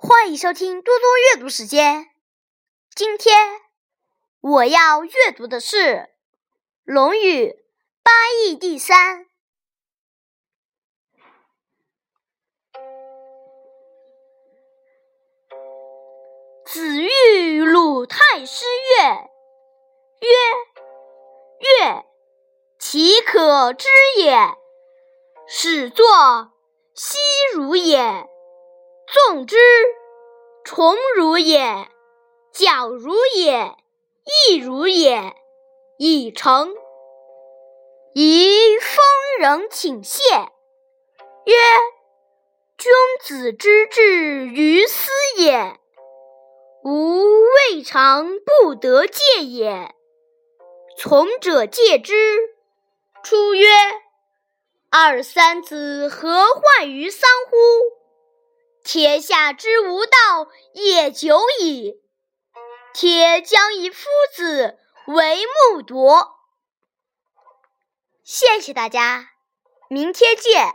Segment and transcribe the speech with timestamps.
[0.00, 2.08] 欢迎收听多多阅读时间。
[2.94, 3.36] 今天
[4.40, 5.76] 我要阅读的是
[6.84, 7.46] 《论语·
[8.04, 9.24] 八义第三》。
[16.64, 18.64] 子欲鲁太师
[19.00, 19.04] 曰，
[20.20, 20.28] 曰
[21.90, 22.06] ：“乐，
[22.78, 23.88] 其可知
[24.18, 24.38] 也。
[25.48, 26.06] 始作，
[26.94, 27.18] 奚
[27.52, 28.27] 如也。
[29.10, 29.56] 纵之，
[30.64, 31.88] 崇如也。
[32.52, 33.76] 矫如也，
[34.48, 35.34] 艺如也。
[35.98, 36.74] 已成。
[38.14, 38.98] 宜丰
[39.40, 40.22] 人请谢，
[41.44, 41.54] 曰
[42.76, 45.78] ：‘君子之志于斯也。’”
[46.84, 49.94] 吾未尝不得戒也。
[50.96, 52.14] 从者戒之。
[53.22, 53.66] 出曰
[54.90, 57.97] ：“二三子，何患于桑乎？
[58.90, 62.00] 天下之无道也久矣。
[62.94, 66.38] 天将以夫子为木铎。”
[68.24, 69.32] 谢谢大家，
[69.90, 70.74] 明天见。